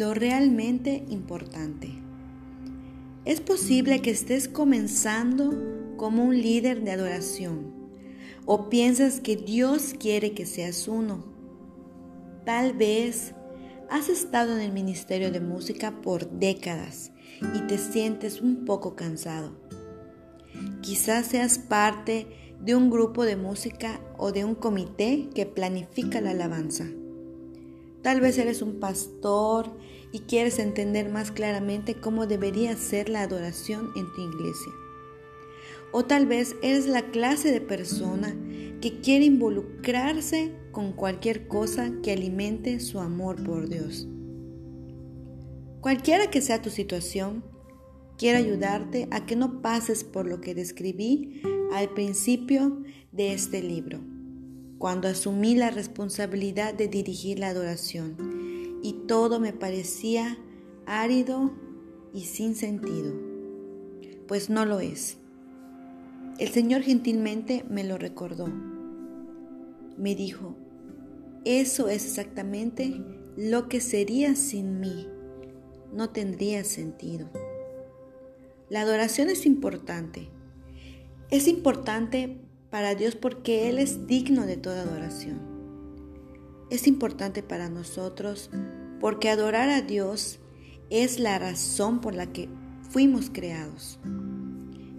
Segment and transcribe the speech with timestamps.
[0.00, 1.90] lo realmente importante.
[3.26, 5.52] Es posible que estés comenzando
[5.98, 7.74] como un líder de adoración
[8.46, 11.26] o piensas que Dios quiere que seas uno.
[12.46, 13.34] Tal vez
[13.90, 17.12] has estado en el ministerio de música por décadas
[17.54, 19.52] y te sientes un poco cansado.
[20.80, 22.26] Quizás seas parte
[22.58, 26.86] de un grupo de música o de un comité que planifica la alabanza.
[28.02, 29.70] Tal vez eres un pastor
[30.12, 34.72] y quieres entender más claramente cómo debería ser la adoración en tu iglesia.
[35.92, 38.34] O tal vez eres la clase de persona
[38.80, 44.08] que quiere involucrarse con cualquier cosa que alimente su amor por Dios.
[45.80, 47.44] Cualquiera que sea tu situación,
[48.16, 54.00] quiero ayudarte a que no pases por lo que describí al principio de este libro
[54.80, 58.16] cuando asumí la responsabilidad de dirigir la adoración
[58.82, 60.38] y todo me parecía
[60.86, 61.52] árido
[62.14, 63.12] y sin sentido,
[64.26, 65.18] pues no lo es.
[66.38, 68.48] El Señor gentilmente me lo recordó.
[69.98, 70.56] Me dijo,
[71.44, 73.04] eso es exactamente
[73.36, 75.06] lo que sería sin mí.
[75.92, 77.28] No tendría sentido.
[78.70, 80.30] La adoración es importante.
[81.30, 82.40] Es importante
[82.70, 85.40] para Dios porque Él es digno de toda adoración.
[86.70, 88.50] Es importante para nosotros
[89.00, 90.38] porque adorar a Dios
[90.88, 92.48] es la razón por la que
[92.90, 93.98] fuimos creados.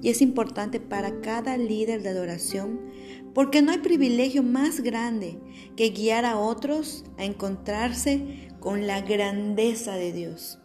[0.01, 2.81] Y es importante para cada líder de adoración
[3.33, 5.39] porque no hay privilegio más grande
[5.75, 10.59] que guiar a otros a encontrarse con la grandeza de Dios.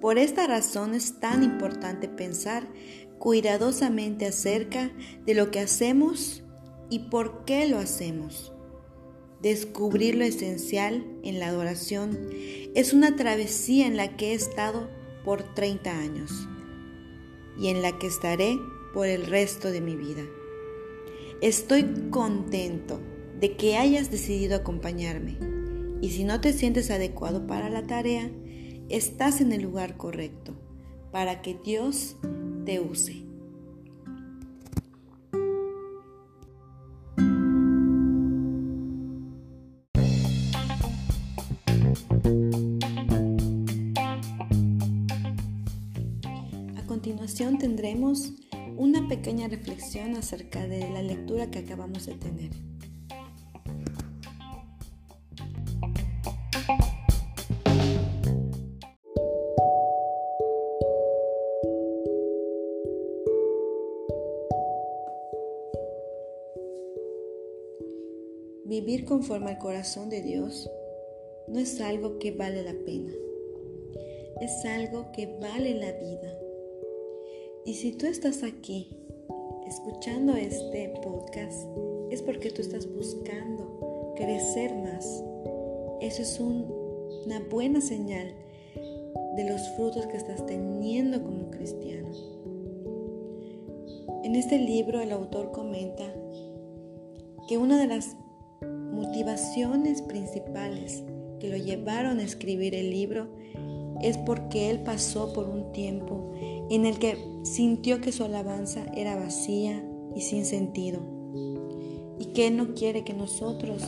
[0.00, 2.68] Por esta razón es tan importante pensar
[3.18, 4.92] cuidadosamente acerca
[5.24, 6.44] de lo que hacemos
[6.90, 8.52] y por qué lo hacemos.
[9.42, 12.30] Descubrir lo esencial en la adoración
[12.74, 14.88] es una travesía en la que he estado
[15.24, 16.48] por 30 años
[17.58, 18.58] y en la que estaré
[18.94, 20.22] por el resto de mi vida.
[21.42, 23.00] Estoy contento
[23.38, 25.36] de que hayas decidido acompañarme
[26.00, 28.30] y si no te sientes adecuado para la tarea,
[28.88, 30.54] estás en el lugar correcto
[31.12, 32.16] para que Dios
[32.66, 33.22] te use.
[46.74, 48.32] A continuación tendremos
[48.76, 52.75] una pequeña reflexión acerca de la lectura que acabamos de tener.
[68.68, 70.68] Vivir conforme al corazón de Dios
[71.46, 73.12] no es algo que vale la pena,
[74.40, 76.36] es algo que vale la vida.
[77.64, 78.88] Y si tú estás aquí
[79.68, 81.64] escuchando este podcast,
[82.10, 85.22] es porque tú estás buscando crecer más.
[86.00, 88.34] Eso es una buena señal
[89.36, 92.10] de los frutos que estás teniendo como cristiano.
[94.24, 96.12] En este libro el autor comenta
[97.46, 98.16] que una de las
[98.96, 101.04] motivaciones principales
[101.38, 103.28] que lo llevaron a escribir el libro
[104.02, 106.32] es porque él pasó por un tiempo
[106.70, 109.84] en el que sintió que su alabanza era vacía
[110.14, 111.00] y sin sentido
[112.18, 113.82] y que no quiere que nosotros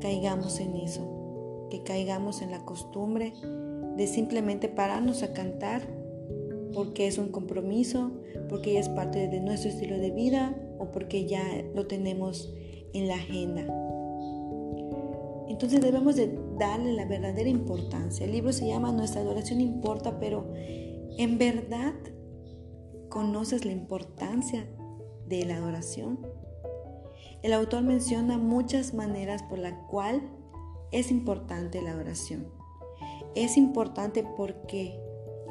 [0.00, 3.32] caigamos en eso, que caigamos en la costumbre
[3.96, 5.82] de simplemente pararnos a cantar
[6.74, 8.10] porque es un compromiso,
[8.48, 11.42] porque ya es parte de nuestro estilo de vida o porque ya
[11.74, 12.52] lo tenemos
[12.92, 13.83] en la agenda.
[15.48, 18.24] Entonces debemos de darle la verdadera importancia.
[18.24, 21.94] El libro se llama Nuestra adoración importa, pero ¿en verdad
[23.08, 24.66] conoces la importancia
[25.28, 26.18] de la adoración?
[27.42, 30.22] El autor menciona muchas maneras por la cual
[30.92, 32.46] es importante la adoración.
[33.34, 34.98] Es importante porque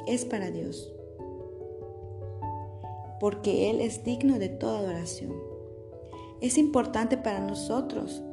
[0.08, 0.92] es para Dios.
[3.20, 5.34] Porque Él es digno de toda adoración.
[6.42, 8.24] Es importante para nosotros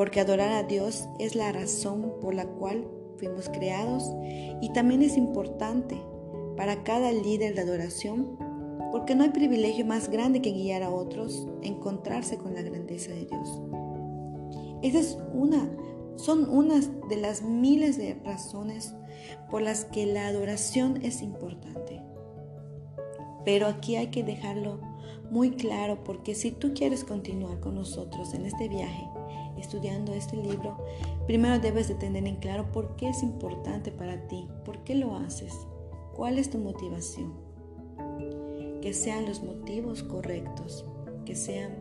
[0.00, 2.88] porque adorar a Dios es la razón por la cual
[3.18, 4.10] fuimos creados
[4.62, 6.00] y también es importante
[6.56, 8.38] para cada líder de adoración
[8.92, 13.26] porque no hay privilegio más grande que guiar a otros encontrarse con la grandeza de
[13.26, 13.60] Dios.
[14.80, 15.70] Esa es una,
[16.16, 18.94] son unas de las miles de razones
[19.50, 22.00] por las que la adoración es importante.
[23.44, 24.80] Pero aquí hay que dejarlo
[25.30, 29.06] muy claro porque si tú quieres continuar con nosotros en este viaje,
[29.60, 30.76] estudiando este libro,
[31.26, 35.16] primero debes de tener en claro por qué es importante para ti, por qué lo
[35.16, 35.54] haces,
[36.14, 37.32] cuál es tu motivación.
[38.82, 40.84] Que sean los motivos correctos,
[41.24, 41.72] que sean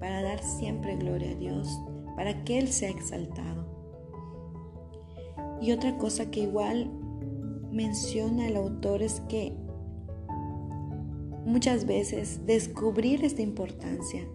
[0.00, 1.68] para dar siempre gloria a Dios,
[2.16, 3.66] para que Él sea exaltado.
[5.60, 6.90] Y otra cosa que igual
[7.70, 9.54] menciona el autor es que
[11.44, 14.26] muchas veces descubrir esta importancia,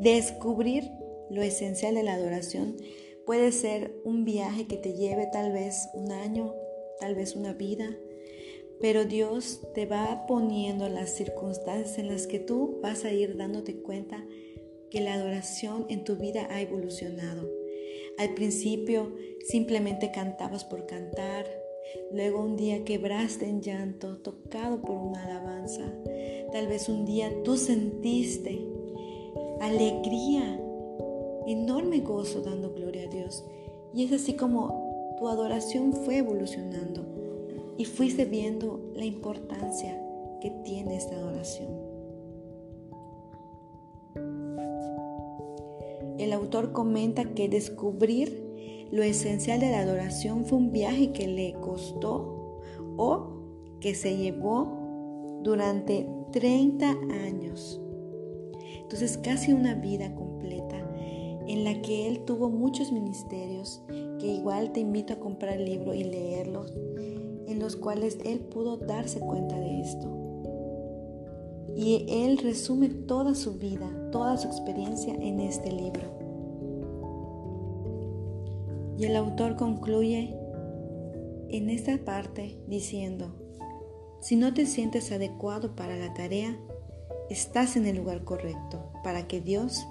[0.00, 0.90] descubrir
[1.30, 2.76] lo esencial de la adoración
[3.24, 6.54] puede ser un viaje que te lleve tal vez un año,
[7.00, 7.96] tal vez una vida,
[8.80, 13.76] pero Dios te va poniendo las circunstancias en las que tú vas a ir dándote
[13.76, 14.24] cuenta
[14.90, 17.50] que la adoración en tu vida ha evolucionado.
[18.18, 19.14] Al principio
[19.46, 21.46] simplemente cantabas por cantar,
[22.12, 25.92] luego un día quebraste en llanto, tocado por una alabanza.
[26.52, 28.60] Tal vez un día tú sentiste
[29.60, 30.60] alegría,
[31.46, 33.44] enorme gozo dando gloria a Dios.
[33.94, 37.04] Y es así como tu adoración fue evolucionando
[37.78, 40.00] y fuiste viendo la importancia
[40.40, 41.68] que tiene esta adoración.
[46.18, 51.54] El autor comenta que descubrir lo esencial de la adoración fue un viaje que le
[51.54, 52.60] costó
[52.96, 53.28] o
[53.80, 56.90] que se llevó durante 30
[57.26, 57.80] años.
[58.80, 60.35] Entonces casi una vida completa
[61.46, 63.82] en la que él tuvo muchos ministerios,
[64.18, 66.72] que igual te invito a comprar el libro y leerlos,
[67.46, 70.12] en los cuales él pudo darse cuenta de esto.
[71.76, 76.16] Y él resume toda su vida, toda su experiencia en este libro.
[78.98, 80.34] Y el autor concluye
[81.50, 83.34] en esta parte diciendo,
[84.20, 86.58] si no te sientes adecuado para la tarea,
[87.30, 89.86] estás en el lugar correcto para que Dios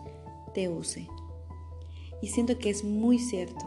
[0.53, 1.07] te use.
[2.21, 3.65] Y siento que es muy cierto,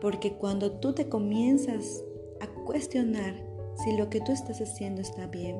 [0.00, 2.04] porque cuando tú te comienzas
[2.40, 3.34] a cuestionar
[3.84, 5.56] si lo que tú estás haciendo está bien,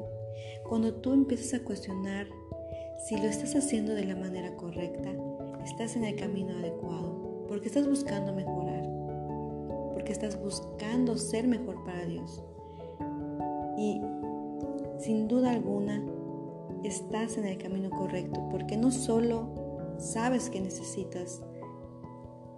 [0.68, 2.26] cuando tú empiezas a cuestionar
[3.06, 5.10] si lo estás haciendo de la manera correcta,
[5.64, 8.84] estás en el camino adecuado, porque estás buscando mejorar,
[9.94, 12.42] porque estás buscando ser mejor para Dios.
[13.78, 14.00] Y
[14.98, 16.02] sin duda alguna,
[16.84, 19.48] estás en el camino correcto, porque no solo
[19.98, 21.42] sabes que necesitas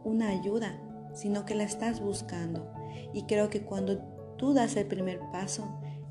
[0.08, 0.80] una ayuda,
[1.14, 2.70] sino que la estás buscando.
[3.12, 3.98] Y creo que cuando
[4.36, 5.68] tú das el primer paso,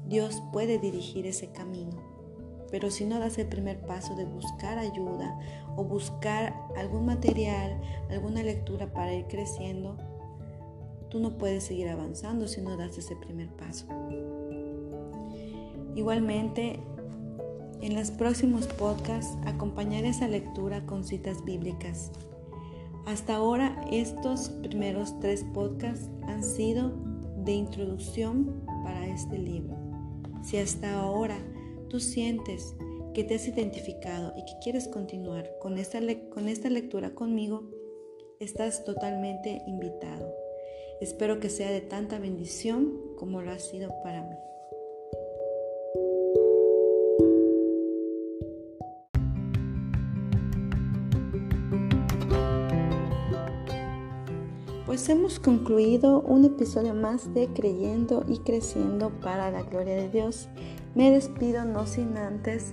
[0.08, 2.02] Dios puede dirigir ese camino.
[2.72, 5.40] Pero si no das el primer paso de buscar ayuda
[5.76, 7.80] o buscar algún material,
[8.10, 9.98] alguna lectura para ir creciendo,
[11.10, 13.86] tú no puedes seguir avanzando si no das ese primer paso.
[15.96, 16.80] Igualmente,
[17.82, 22.12] en los próximos podcasts acompañaré esa lectura con citas bíblicas.
[23.08, 26.92] Hasta ahora estos primeros tres podcasts han sido
[27.38, 29.78] de introducción para este libro.
[30.44, 31.38] Si hasta ahora
[31.88, 32.76] tú sientes
[33.14, 36.00] que te has identificado y que quieres continuar con esta,
[36.30, 37.72] con esta lectura conmigo,
[38.42, 40.30] estás totalmente invitado.
[41.00, 44.36] Espero que sea de tanta bendición como lo ha sido para mí.
[54.88, 60.48] Pues hemos concluido un episodio más de Creyendo y Creciendo para la Gloria de Dios.
[60.96, 62.72] Me despido no sin antes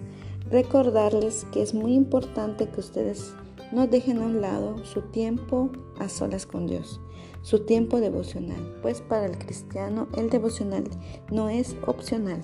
[0.49, 3.35] recordarles que es muy importante que ustedes
[3.73, 7.01] no dejen a un lado su tiempo a solas con Dios,
[7.43, 10.85] su tiempo devocional, pues para el cristiano el devocional
[11.33, 12.41] no es opcional.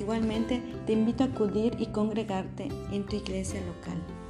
[0.00, 4.21] Igualmente te invito a acudir y congregarte en tu iglesia local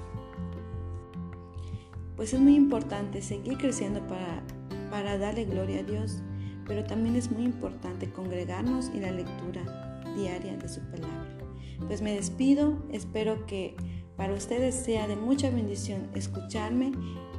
[2.16, 4.42] pues es muy importante seguir creciendo para,
[4.90, 6.22] para darle gloria a Dios,
[6.66, 11.38] pero también es muy importante congregarnos y la lectura diaria de su palabra.
[11.86, 13.76] Pues me despido, espero que
[14.16, 16.92] para ustedes sea de mucha bendición escucharme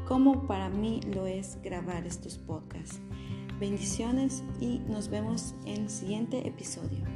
[0.08, 3.00] como para mí lo es grabar estos podcasts.
[3.60, 7.13] Bendiciones y nos vemos en el siguiente episodio.